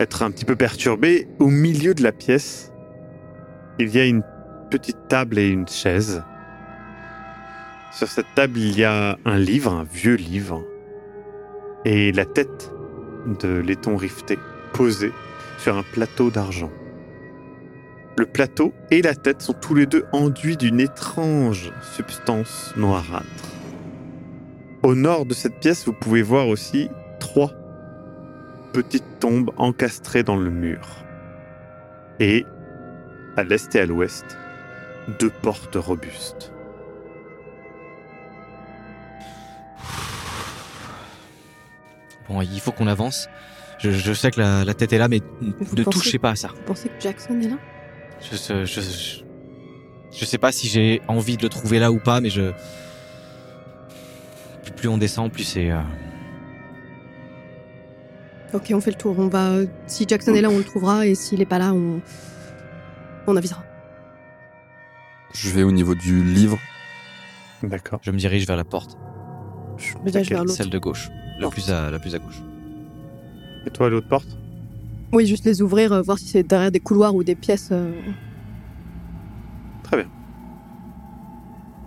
être 0.00 0.22
un 0.22 0.30
petit 0.30 0.44
peu 0.44 0.56
perturbé. 0.56 1.28
Au 1.38 1.48
milieu 1.48 1.94
de 1.94 2.02
la 2.02 2.12
pièce, 2.12 2.72
il 3.78 3.94
y 3.94 4.00
a 4.00 4.04
une 4.04 4.22
petite 4.70 5.08
table 5.08 5.38
et 5.38 5.48
une 5.48 5.68
chaise. 5.68 6.22
Sur 7.92 8.08
cette 8.08 8.26
table, 8.34 8.58
il 8.58 8.76
y 8.78 8.84
a 8.84 9.18
un 9.24 9.38
livre, 9.38 9.72
un 9.72 9.84
vieux 9.84 10.16
livre, 10.16 10.64
et 11.84 12.10
la 12.10 12.24
tête 12.24 12.72
de 13.40 13.58
laiton 13.58 13.96
rifté 13.96 14.38
posée 14.72 15.12
sur 15.58 15.76
un 15.76 15.84
plateau 15.84 16.30
d'argent. 16.30 16.72
Le 18.16 18.26
plateau 18.26 18.72
et 18.90 19.02
la 19.02 19.14
tête 19.14 19.42
sont 19.42 19.54
tous 19.54 19.74
les 19.74 19.86
deux 19.86 20.04
enduits 20.12 20.56
d'une 20.56 20.80
étrange 20.80 21.72
substance 21.94 22.72
noirâtre. 22.76 23.24
Au 24.84 24.94
nord 24.94 25.24
de 25.24 25.32
cette 25.32 25.60
pièce, 25.60 25.86
vous 25.86 25.94
pouvez 25.94 26.20
voir 26.20 26.46
aussi 26.46 26.90
trois 27.18 27.50
petites 28.74 29.18
tombes 29.18 29.50
encastrées 29.56 30.22
dans 30.22 30.36
le 30.36 30.50
mur. 30.50 31.02
Et, 32.20 32.44
à 33.34 33.44
l'est 33.44 33.74
et 33.74 33.80
à 33.80 33.86
l'ouest, 33.86 34.36
deux 35.18 35.30
portes 35.30 35.76
robustes. 35.76 36.52
Bon, 42.28 42.42
il 42.42 42.60
faut 42.60 42.72
qu'on 42.72 42.86
avance. 42.86 43.30
Je, 43.78 43.90
je 43.90 44.12
sais 44.12 44.30
que 44.30 44.40
la, 44.40 44.64
la 44.66 44.74
tête 44.74 44.92
est 44.92 44.98
là, 44.98 45.08
mais 45.08 45.20
vous 45.40 45.76
ne 45.76 45.82
pensez- 45.82 45.98
touchez 45.98 46.18
pas 46.18 46.30
à 46.32 46.36
ça. 46.36 46.48
Vous 46.48 46.62
pensez 46.66 46.90
que 46.90 47.00
Jackson 47.00 47.40
est 47.40 47.48
là? 47.48 47.56
Je, 48.20 48.36
je, 48.36 48.64
je, 48.66 48.80
je, 48.82 49.22
je 50.10 50.24
sais 50.26 50.38
pas 50.38 50.52
si 50.52 50.68
j'ai 50.68 51.00
envie 51.08 51.38
de 51.38 51.42
le 51.42 51.48
trouver 51.48 51.78
là 51.78 51.90
ou 51.90 51.98
pas, 52.00 52.20
mais 52.20 52.28
je. 52.28 52.52
Plus, 54.64 54.72
plus 54.72 54.88
on 54.88 54.98
descend, 54.98 55.30
plus 55.30 55.44
c'est. 55.44 55.70
euh, 55.70 55.80
Ok, 58.52 58.70
on 58.72 58.80
fait 58.80 58.90
le 58.92 58.96
tour. 58.96 59.16
On 59.18 59.28
va. 59.28 59.58
Si 59.86 60.06
Jackson 60.08 60.34
est 60.34 60.40
là, 60.40 60.48
on 60.50 60.58
le 60.58 60.64
trouvera, 60.64 61.06
et 61.06 61.14
s'il 61.14 61.40
est 61.42 61.46
pas 61.46 61.58
là, 61.58 61.72
on. 61.74 62.00
On 63.26 63.36
avisera. 63.36 63.62
Je 65.34 65.50
vais 65.50 65.62
au 65.62 65.72
niveau 65.72 65.94
du 65.94 66.22
livre. 66.22 66.58
D'accord. 67.62 67.98
Je 68.02 68.10
me 68.10 68.18
dirige 68.18 68.46
vers 68.46 68.56
la 68.56 68.64
porte, 68.64 68.96
Je 69.78 69.94
me 70.04 70.10
dirige 70.10 70.28
vers 70.28 70.44
l'autre. 70.44 70.54
celle 70.54 70.68
de 70.70 70.78
gauche, 70.78 71.08
la 71.40 71.48
plus 71.48 71.70
à, 71.70 71.90
la 71.90 71.98
plus 71.98 72.14
à 72.14 72.18
gauche. 72.18 72.40
Et 73.66 73.70
toi, 73.70 73.88
l'autre 73.88 74.08
porte? 74.08 74.28
Oui, 75.12 75.26
juste 75.26 75.44
les 75.46 75.62
ouvrir, 75.62 75.92
euh, 75.92 76.02
voir 76.02 76.18
si 76.18 76.26
c'est 76.28 76.42
derrière 76.42 76.70
des 76.70 76.80
couloirs 76.80 77.14
ou 77.14 77.24
des 77.24 77.34
pièces. 77.34 77.70
euh, 77.72 77.92
Très 79.82 79.96
bien. 79.96 80.10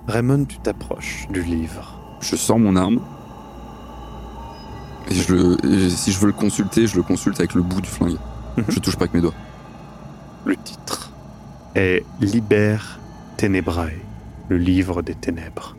Raymond, 0.07 0.45
tu 0.45 0.57
t'approches 0.59 1.27
du 1.29 1.43
livre. 1.43 1.96
Je 2.19 2.35
sors 2.35 2.59
mon 2.59 2.75
arme. 2.75 2.99
Et, 5.09 5.15
je 5.15 5.33
le, 5.33 5.65
et 5.65 5.89
si 5.89 6.11
je 6.11 6.19
veux 6.19 6.27
le 6.27 6.33
consulter, 6.33 6.87
je 6.87 6.95
le 6.95 7.03
consulte 7.03 7.39
avec 7.39 7.53
le 7.53 7.61
bout 7.61 7.81
du 7.81 7.89
flingue. 7.89 8.17
Mhm. 8.57 8.65
Je 8.69 8.79
touche 8.79 8.95
pas 8.95 9.03
avec 9.03 9.13
mes 9.13 9.21
doigts. 9.21 9.33
Le 10.45 10.55
titre 10.55 11.11
est 11.75 12.03
Liber 12.21 12.77
Tenebrae, 13.37 13.93
le 14.49 14.57
livre 14.57 15.01
des 15.01 15.15
ténèbres. 15.15 15.75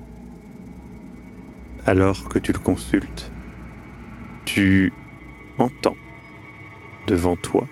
Alors 1.87 2.28
que 2.28 2.38
tu 2.38 2.52
le 2.52 2.59
consultes, 2.59 3.33
tu 4.45 4.92
entends 5.59 5.97
devant 7.07 7.37
toi, 7.37 7.66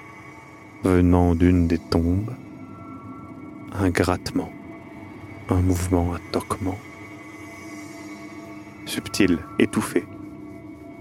venant 0.82 1.34
d'une 1.34 1.68
des 1.68 1.78
tombes, 1.78 2.34
un 3.72 3.90
grattement, 3.90 4.50
un 5.50 5.60
mouvement, 5.60 6.14
un 6.14 6.20
toquement. 6.32 6.78
Subtil, 8.86 9.40
étouffé, 9.58 10.04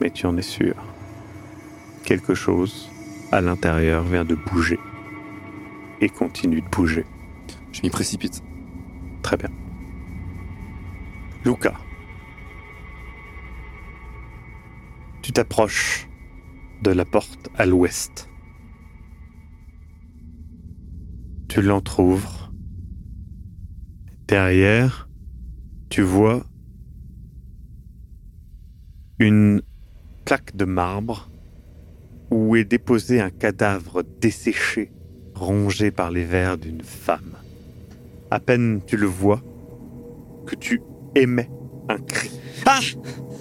mais 0.01 0.09
tu 0.09 0.25
en 0.25 0.35
es 0.37 0.41
sûr. 0.41 0.75
Quelque 2.03 2.33
chose 2.33 2.91
à 3.31 3.41
l'intérieur 3.41 4.03
vient 4.03 4.25
de 4.25 4.35
bouger 4.35 4.79
et 6.01 6.09
continue 6.09 6.61
de 6.61 6.69
bouger. 6.69 7.05
Je 7.71 7.81
m'y 7.83 7.89
précipite. 7.89 8.43
Très 9.21 9.37
bien. 9.37 9.49
Luca. 11.45 11.73
Tu 15.21 15.31
t'approches 15.31 16.07
de 16.81 16.91
la 16.91 17.05
porte 17.05 17.49
à 17.55 17.65
l'ouest. 17.65 18.29
Tu 21.49 21.61
l'entr'ouvres. 21.61 22.51
Derrière, 24.27 25.07
tu 25.89 26.01
vois 26.01 26.43
une 29.19 29.61
plaque 30.25 30.55
de 30.55 30.65
marbre 30.65 31.29
où 32.31 32.55
est 32.55 32.65
déposé 32.65 33.21
un 33.21 33.29
cadavre 33.29 34.03
desséché, 34.19 34.91
rongé 35.35 35.91
par 35.91 36.11
les 36.11 36.25
vers 36.25 36.57
d'une 36.57 36.81
femme. 36.81 37.35
À 38.31 38.39
peine 38.39 38.81
tu 38.85 38.97
le 38.97 39.05
vois, 39.05 39.41
que 40.45 40.55
tu 40.55 40.81
émets 41.15 41.49
un 41.87 41.97
cri 41.97 42.31
Ah 42.65 42.79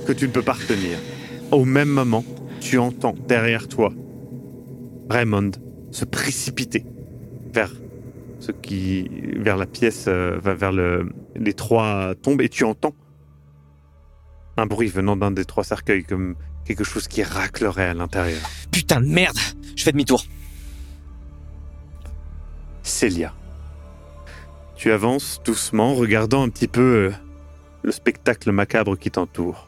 que 0.07 0.13
tu 0.13 0.27
ne 0.27 0.33
peux 0.33 0.43
pas 0.43 0.53
retenir. 0.53 0.99
Au 1.51 1.65
même 1.65 1.89
moment, 1.89 2.25
tu 2.61 2.79
entends 2.79 3.15
derrière 3.27 3.69
toi 3.69 3.93
Raymond 5.11 5.53
se 5.91 6.05
précipiter 6.05 6.85
vers 7.53 7.73
ce 8.39 8.53
qui, 8.53 9.09
vers 9.37 9.57
la 9.57 9.67
pièce, 9.67 10.07
euh, 10.09 10.39
vers 10.43 10.57
vers 10.57 10.73
le, 10.73 11.09
les 11.35 11.55
trois 11.55 12.15
tombes, 12.21 12.43
et 12.43 12.49
tu 12.49 12.65
entends 12.65 12.95
Un 14.57 14.67
bruit 14.67 14.89
venant 14.89 15.17
d'un 15.17 15.31
des 15.31 15.45
trois 15.45 15.65
cercueils, 15.65 16.05
comme 16.05 16.37
quelque 16.65 16.85
chose 16.85 17.09
qui 17.09 17.23
raclerait 17.23 17.89
à 17.89 17.95
l'intérieur. 17.95 18.41
Putain 18.71 19.01
de 19.01 19.07
merde 19.07 19.37
Je 19.77 19.83
fais 19.83 19.93
demi-tour. 19.93 20.25
Célia. 22.83 23.33
Tu 24.77 24.93
avances 24.93 25.41
doucement, 25.45 25.95
regardant 25.95 26.43
un 26.43 26.49
petit 26.49 26.69
peu 26.69 26.81
euh, 26.81 27.13
le 27.83 27.93
spectacle 27.93 28.53
macabre 28.53 28.99
qui 28.99 29.11
t'entoure. 29.11 29.67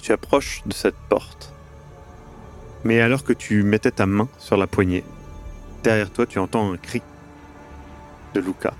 Tu 0.00 0.12
approches 0.12 0.62
de 0.66 0.72
cette 0.72 0.96
porte. 1.08 1.52
Mais 2.84 3.00
alors 3.00 3.24
que 3.24 3.32
tu 3.32 3.62
mettais 3.62 3.90
ta 3.90 4.06
main 4.06 4.28
sur 4.38 4.56
la 4.56 4.66
poignée, 4.66 5.04
derrière 5.82 6.10
toi 6.10 6.26
tu 6.26 6.38
entends 6.38 6.72
un 6.72 6.76
cri 6.76 7.00
de 8.34 8.40
Luca. 8.40 8.74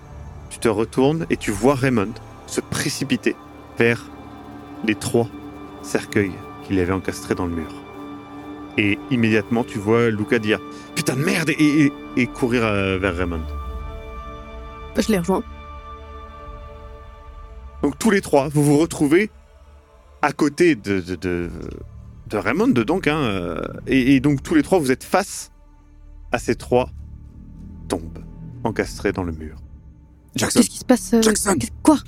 Tu 0.51 0.59
te 0.59 0.69
retournes 0.69 1.27
et 1.31 1.37
tu 1.37 1.51
vois 1.51 1.75
Raymond 1.75 2.13
se 2.47 2.61
précipiter 2.61 3.37
vers 3.79 4.05
les 4.85 4.95
trois 4.95 5.29
cercueils 5.83 6.33
qu'il 6.65 6.79
avait 6.79 6.93
encastrés 6.93 7.35
dans 7.35 7.47
le 7.47 7.55
mur. 7.55 7.73
Et 8.79 8.99
immédiatement 9.11 9.65
tu 9.65 9.79
vois 9.79 10.11
Luca 10.11 10.39
dire 10.39 10.59
Putain 10.95 11.17
de 11.17 11.25
merde 11.25 11.51
et, 11.51 11.55
et- 11.85 11.93
et 12.17 12.27
courir 12.27 12.65
euh, 12.65 12.99
vers 12.99 13.17
Raymond. 13.17 13.43
Je 14.99 15.11
les 15.13 15.19
rejoins. 15.19 15.43
Donc 17.83 17.99
tous 17.99 18.11
les 18.11 18.21
trois, 18.21 18.49
vous 18.49 18.63
vous 18.63 18.79
retrouvez 18.79 19.31
à 20.21 20.33
côté 20.33 20.77
de, 20.77 21.01
de, 21.01 21.17
de, 21.17 21.51
de 22.29 22.37
Raymond, 22.37 22.69
donc, 22.69 23.09
hein, 23.09 23.17
euh, 23.19 23.61
et, 23.89 24.15
et 24.15 24.21
donc 24.21 24.43
tous 24.43 24.55
les 24.55 24.63
trois, 24.63 24.79
vous 24.79 24.93
êtes 24.93 25.03
face 25.03 25.51
à 26.31 26.39
ces 26.39 26.55
trois 26.55 26.91
tombes 27.89 28.21
encastrées 28.63 29.13
dans 29.13 29.25
le 29.25 29.33
mur. 29.33 29.57
Jackson, 30.37 30.61
Qu'est-ce 30.61 30.71
qui 30.71 30.79
se 30.79 30.85
passe 30.85 31.13
euh, 31.15 31.23
Jackson. 31.23 31.57
Quoi? 31.83 31.99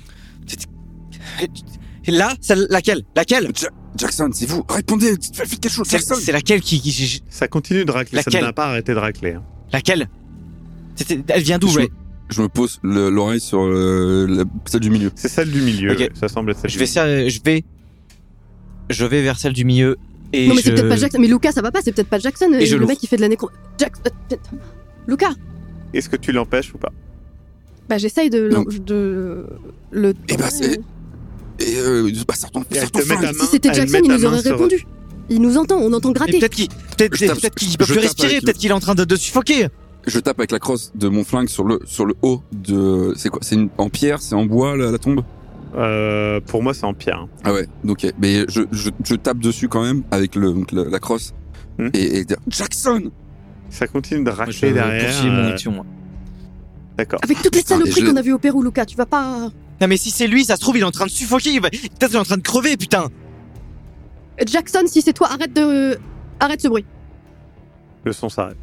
Là 2.07 2.33
celle- 2.41 2.67
Laquelle? 2.69 3.03
Laquelle? 3.15 3.49
Ja- 3.55 3.69
Jackson, 3.97 4.29
c'est 4.33 4.45
vous. 4.45 4.63
Répondez, 4.69 5.13
faites 5.33 5.49
quelque 5.59 5.69
chose, 5.71 5.87
C'est 5.89 5.97
Jackson. 5.99 6.15
c'est 6.21 6.31
laquelle 6.31 6.61
qui, 6.61 6.79
qui- 6.81 7.23
Ça 7.29 7.47
continue 7.47 7.85
de 7.85 7.91
racler, 7.91 8.17
ça 8.21 8.23
Laquelle? 8.27 8.43
n'a 8.43 8.53
pas 8.53 8.65
arrêté 8.67 8.93
de 8.93 8.97
racler. 8.99 9.33
hein. 9.33 9.43
Laquelle? 9.71 10.07
Elle 11.29 11.43
vient 11.43 11.57
d'où 11.59 11.67
Je- 11.69 11.79
Ray 11.79 11.89
Je 12.29 12.41
me 12.41 12.47
pose 12.49 12.79
le- 12.83 13.09
l'oreille 13.09 13.39
sur 13.39 13.61
euh, 13.63 14.25
la, 14.27 14.43
celle 14.65 14.79
du 14.81 14.89
milieu. 14.89 15.11
C'est 15.15 15.27
celle 15.29 15.49
du 15.51 15.61
milieu, 15.61 15.95
ouais, 15.95 16.09
ça 16.13 16.27
semble 16.27 16.51
être 16.51 16.59
celle 16.59 16.69
Je 16.71 16.75
du 16.77 16.79
vais, 16.83 16.85
milieu. 16.85 16.93
ça- 16.93 17.29
je 17.29 17.39
vais, 17.43 17.63
je 18.89 19.05
vais 19.05 19.21
vers 19.21 19.37
celle 19.39 19.53
du 19.53 19.63
milieu 19.65 19.97
et 20.33 20.47
Non, 20.47 20.55
mais 20.55 20.61
je... 20.61 20.65
c'est 20.65 20.71
peut-être 20.73 20.89
pas 20.89 20.95
Jackson. 20.97 21.17
Mais 21.21 21.27
Lucas, 21.27 21.51
ça 21.53 21.61
va 21.61 21.71
pas, 21.71 21.81
c'est 21.83 21.91
peut-être 21.91 22.09
pas 22.09 22.19
Jackson. 22.19 22.51
Et 22.53 22.65
je 22.65 22.75
le 22.77 22.85
mec 22.85 22.97
qui 22.99 23.07
fait 23.07 23.15
de 23.17 23.21
la 23.21 23.29
nécro. 23.29 23.49
Jack... 23.77 23.93
euh, 24.31 24.35
Lucas 25.07 25.33
Est-ce 25.93 26.09
que 26.09 26.15
tu 26.17 26.31
l'empêches 26.31 26.73
ou 26.73 26.77
pas? 26.77 26.91
Bah, 27.87 27.97
j'essaye 27.99 28.29
de, 28.31 28.49
de 28.83 29.45
le. 29.91 30.13
Eh 30.27 30.37
ben, 30.37 30.49
c'est- 30.49 30.79
Et 31.59 31.77
euh, 31.77 32.11
bah, 32.27 32.35
sort 32.35 32.51
ton, 32.51 32.61
Et 32.61 32.65
elle 32.71 32.81
sort 32.81 32.91
te 32.91 32.99
ton 32.99 33.05
met 33.07 33.15
ta 33.15 33.21
flingue. 33.21 33.35
main. 33.37 33.43
Si 33.45 33.51
c'était 33.51 33.69
elle 33.69 33.75
Jackson, 33.75 33.91
met 33.93 33.99
il 34.03 34.07
ta 34.07 34.13
nous 34.15 34.21
main 34.21 34.27
aurait 34.27 34.41
sur- 34.41 34.51
répondu. 34.51 34.85
Il 35.29 35.41
nous 35.41 35.57
entend, 35.57 35.77
on 35.77 35.91
entend 35.93 36.11
gratter. 36.11 36.37
peut-être 36.39 36.53
qu'il 36.53 36.67
peut-être 36.69 37.15
Je 37.15 37.25
tape- 37.25 37.55
qu'il 37.55 37.77
peut 37.77 37.85
je 37.85 37.93
plus 37.93 37.95
tape 37.95 38.03
respirer, 38.03 38.27
avec 38.27 38.41
le- 38.41 38.45
peut-être 38.45 38.57
qu'il 38.57 38.69
est 38.69 38.73
en 38.73 38.79
train 38.79 38.93
de, 38.95 39.05
de 39.05 39.15
suffoquer. 39.15 39.67
Je 40.05 40.19
tape 40.19 40.39
avec 40.39 40.51
la 40.51 40.59
crosse 40.59 40.91
de 40.93 41.07
mon 41.07 41.23
flingue 41.23 41.47
sur 41.49 41.63
le 41.63 41.79
sur 41.85 42.05
le 42.05 42.13
haut 42.21 42.43
de. 42.51 43.13
C'est 43.17 43.29
quoi 43.29 43.39
C'est 43.41 43.55
une- 43.55 43.69
en 43.79 43.89
pierre, 43.89 44.21
c'est 44.21 44.35
en 44.35 44.45
bois 44.45 44.77
la, 44.77 44.91
la 44.91 44.97
tombe? 44.99 45.23
Euh, 45.75 46.39
Pour 46.45 46.61
moi, 46.63 46.73
c'est 46.73 46.85
en 46.85 46.93
pierre. 46.93 47.21
hein. 47.21 47.29
Ah 47.43 47.53
ouais. 47.53 47.67
Donc, 47.83 48.03
ok. 48.05 48.13
mais 48.21 48.45
je, 48.47 48.61
je, 48.71 48.89
je 49.03 49.15
tape 49.15 49.39
dessus 49.39 49.67
quand 49.67 49.81
même 49.83 50.03
avec 50.11 50.35
le 50.35 50.53
donc, 50.53 50.71
la, 50.71 50.83
la 50.85 50.99
crosse 50.99 51.33
Hmm. 51.79 51.89
et, 51.93 52.19
et 52.19 52.23
dire 52.23 52.37
Jackson. 52.47 53.11
Ça 53.69 53.87
continue 53.87 54.23
de 54.23 54.31
Je 54.31 54.35
racler 54.35 54.71
derrière. 54.71 55.23
mon 55.25 55.29
euh, 55.31 55.51
action. 55.51 55.71
moi. 55.71 55.85
D'accord. 56.97 57.19
Avec 57.23 57.41
toutes 57.41 57.53
les 57.55 57.61
Putain, 57.63 57.75
saloperies 57.79 58.01
je- 58.01 58.05
qu'on 58.09 58.15
a 58.15 58.21
vues 58.21 58.31
au 58.33 58.37
Pérou, 58.39 58.61
Lucas, 58.63 58.85
tu 58.85 58.95
vas 58.95 59.05
pas. 59.05 59.49
Non 59.81 59.87
mais 59.87 59.97
si 59.97 60.09
c'est 60.11 60.27
lui, 60.27 60.45
ça 60.45 60.55
se 60.55 60.61
trouve 60.61 60.77
il 60.77 60.81
est 60.81 60.85
en 60.85 60.91
train 60.91 61.05
de 61.05 61.11
suffoquer, 61.11 61.51
il 61.51 61.61
va- 61.61 61.69
peut-être 61.69 62.11
il 62.11 62.15
est 62.15 62.19
en 62.19 62.23
train 62.23 62.37
de 62.37 62.41
crever, 62.41 62.77
putain. 62.77 63.09
Jackson, 64.45 64.83
si 64.87 65.01
c'est 65.01 65.13
toi, 65.13 65.29
arrête 65.31 65.53
de. 65.53 65.97
Arrête 66.39 66.61
ce 66.61 66.67
bruit. 66.67 66.85
Le 68.03 68.13
son 68.13 68.29
s'arrête. 68.29 68.57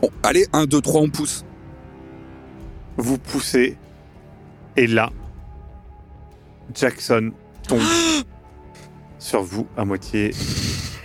Bon, 0.00 0.08
allez, 0.22 0.46
1, 0.52 0.64
2, 0.66 0.80
3, 0.80 1.00
on 1.02 1.10
pousse. 1.10 1.44
Vous 2.96 3.18
poussez, 3.18 3.76
et 4.76 4.86
là, 4.86 5.10
Jackson 6.74 7.32
tombe 7.68 7.80
sur 9.18 9.42
vous 9.42 9.66
à 9.76 9.84
moitié, 9.84 10.32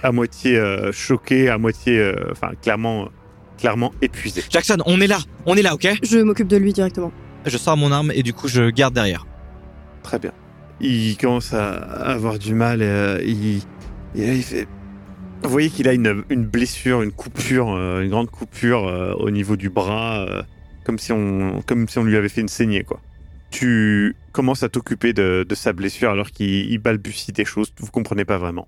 à 0.03 0.11
moitié 0.11 0.57
euh, 0.57 0.91
choqué, 0.91 1.49
à 1.49 1.57
moitié, 1.57 1.97
euh, 1.99 2.15
enfin 2.31 2.51
clairement, 2.61 3.09
clairement 3.57 3.91
épuisé. 4.01 4.43
Jackson, 4.49 4.77
on 4.85 4.99
est 5.01 5.07
là, 5.07 5.19
on 5.45 5.55
est 5.55 5.61
là, 5.61 5.73
ok? 5.73 5.87
Je 6.03 6.19
m'occupe 6.19 6.47
de 6.47 6.57
lui 6.57 6.73
directement. 6.73 7.11
Je 7.45 7.57
sors 7.57 7.77
mon 7.77 7.91
arme 7.91 8.11
et 8.13 8.23
du 8.23 8.33
coup 8.33 8.47
je 8.47 8.69
garde 8.69 8.93
derrière. 8.93 9.25
Très 10.03 10.19
bien. 10.19 10.31
Il 10.79 11.17
commence 11.17 11.53
à 11.53 11.73
avoir 11.73 12.37
du 12.37 12.53
mal. 12.53 12.81
Et, 12.81 12.85
euh, 12.85 13.21
il, 13.23 13.61
il 14.15 14.43
fait. 14.43 14.67
Vous 15.43 15.49
voyez 15.49 15.69
qu'il 15.69 15.87
a 15.87 15.93
une, 15.93 16.23
une 16.29 16.45
blessure, 16.45 17.01
une 17.01 17.11
coupure, 17.11 17.71
euh, 17.71 18.01
une 18.01 18.09
grande 18.09 18.29
coupure 18.29 18.87
euh, 18.87 19.13
au 19.13 19.29
niveau 19.29 19.55
du 19.57 19.69
bras, 19.69 20.25
comme 20.85 20.97
si 20.97 21.11
on, 21.11 21.61
comme 21.65 21.87
si 21.87 21.99
on 21.99 22.03
lui 22.03 22.17
avait 22.17 22.29
fait 22.29 22.41
une 22.41 22.47
saignée, 22.47 22.83
quoi. 22.83 22.99
Tu 23.51 24.15
commences 24.31 24.63
à 24.63 24.69
t'occuper 24.69 25.13
de, 25.13 25.45
de 25.47 25.55
sa 25.55 25.71
blessure 25.71 26.09
alors 26.09 26.31
qu'il 26.31 26.71
il 26.71 26.77
balbutie 26.79 27.31
des 27.31 27.45
choses, 27.45 27.71
vous 27.79 27.91
comprenez 27.91 28.25
pas 28.25 28.37
vraiment. 28.37 28.67